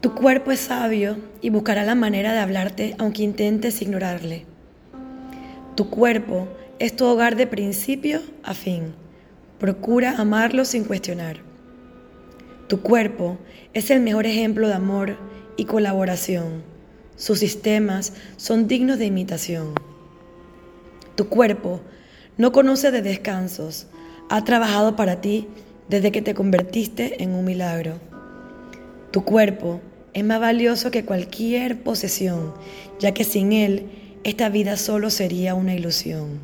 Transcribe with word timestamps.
Tu 0.00 0.14
cuerpo 0.14 0.52
es 0.52 0.60
sabio 0.60 1.16
y 1.40 1.50
buscará 1.50 1.82
la 1.84 1.96
manera 1.96 2.32
de 2.32 2.38
hablarte 2.38 2.94
aunque 2.98 3.24
intentes 3.24 3.82
ignorarle. 3.82 4.46
Tu 5.74 5.90
cuerpo 5.90 6.46
es 6.78 6.94
tu 6.94 7.04
hogar 7.04 7.34
de 7.34 7.48
principio 7.48 8.20
a 8.44 8.54
fin. 8.54 8.94
Procura 9.58 10.16
amarlo 10.16 10.64
sin 10.64 10.84
cuestionar. 10.84 11.38
Tu 12.68 12.80
cuerpo 12.80 13.38
es 13.74 13.90
el 13.90 14.00
mejor 14.00 14.26
ejemplo 14.26 14.68
de 14.68 14.74
amor 14.74 15.16
y 15.56 15.64
colaboración. 15.64 16.62
Sus 17.16 17.40
sistemas 17.40 18.12
son 18.36 18.68
dignos 18.68 19.00
de 19.00 19.06
imitación. 19.06 19.74
Tu 21.16 21.28
cuerpo 21.28 21.80
no 22.36 22.52
conoce 22.52 22.92
de 22.92 23.02
descansos. 23.02 23.88
Ha 24.30 24.44
trabajado 24.44 24.94
para 24.94 25.20
ti 25.20 25.48
desde 25.88 26.12
que 26.12 26.22
te 26.22 26.34
convertiste 26.34 27.20
en 27.20 27.32
un 27.32 27.44
milagro. 27.44 27.98
Tu 29.18 29.24
cuerpo 29.24 29.80
es 30.12 30.22
más 30.22 30.38
valioso 30.38 30.92
que 30.92 31.04
cualquier 31.04 31.82
posesión, 31.82 32.54
ya 33.00 33.14
que 33.14 33.24
sin 33.24 33.52
él 33.52 33.90
esta 34.22 34.48
vida 34.48 34.76
solo 34.76 35.10
sería 35.10 35.56
una 35.56 35.74
ilusión. 35.74 36.38